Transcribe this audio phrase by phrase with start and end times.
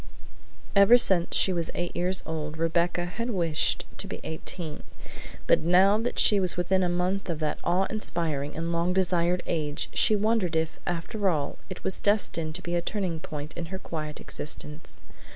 [0.75, 4.81] Ever since she was eight years old Rebecca had wished to be eighteen,
[5.45, 9.43] but now that she was within a month of that awe inspiring and long desired
[9.45, 13.67] age she wondered if, after all, it was destined to be a turning point in
[13.67, 15.01] her quiet existence.